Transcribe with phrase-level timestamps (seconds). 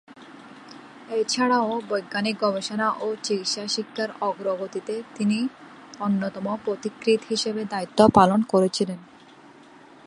[1.11, 5.39] এছাড়াও, বৈজ্ঞানিক গবেষণা ও চিকিৎসা শিক্ষার অগ্রগতিতে তিনি
[5.99, 8.99] অন্যতম পথিকৃৎ হিসেবে দায়িত্ব পালন করেছিলেন।